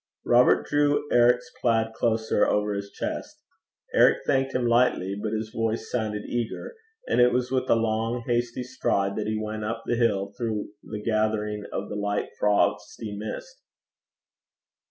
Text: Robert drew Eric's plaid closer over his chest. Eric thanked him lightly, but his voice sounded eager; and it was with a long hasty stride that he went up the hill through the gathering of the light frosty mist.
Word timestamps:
Robert 0.25 0.65
drew 0.65 1.07
Eric's 1.11 1.51
plaid 1.61 1.93
closer 1.93 2.47
over 2.47 2.73
his 2.73 2.89
chest. 2.89 3.39
Eric 3.93 4.17
thanked 4.25 4.55
him 4.55 4.65
lightly, 4.65 5.13
but 5.13 5.31
his 5.31 5.53
voice 5.55 5.91
sounded 5.91 6.25
eager; 6.25 6.73
and 7.07 7.21
it 7.21 7.31
was 7.31 7.51
with 7.51 7.69
a 7.69 7.75
long 7.75 8.23
hasty 8.25 8.63
stride 8.63 9.15
that 9.15 9.27
he 9.27 9.37
went 9.37 9.63
up 9.63 9.83
the 9.85 9.93
hill 9.95 10.33
through 10.35 10.69
the 10.81 10.99
gathering 11.03 11.65
of 11.71 11.87
the 11.87 11.95
light 11.95 12.29
frosty 12.39 13.15
mist. 13.15 13.61